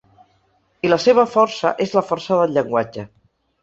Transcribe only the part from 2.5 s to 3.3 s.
llenguatge.